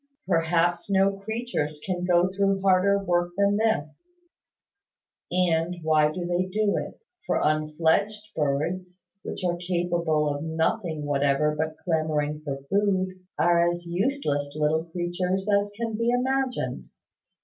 Perhaps 0.27 0.89
no 0.89 1.15
creatures 1.19 1.79
can 1.85 2.05
go 2.05 2.27
through 2.35 2.59
harder 2.63 2.97
work 2.97 3.33
than 3.37 3.55
this; 3.57 4.01
and 5.31 5.77
why 5.83 6.11
do 6.11 6.25
they 6.25 6.47
do 6.47 6.75
it? 6.75 6.99
For 7.27 7.39
unfledged 7.39 8.33
birds, 8.35 9.03
which 9.21 9.45
are 9.45 9.57
capable 9.57 10.27
of 10.27 10.43
nothing 10.43 11.05
whatever 11.05 11.55
but 11.55 11.77
clamouring 11.83 12.41
for 12.43 12.63
food, 12.67 13.19
are 13.37 13.69
as 13.69 13.85
useless 13.85 14.55
little 14.55 14.85
creatures 14.85 15.47
as 15.47 15.71
can 15.77 15.95
be 15.95 16.09
imagined. 16.09 16.89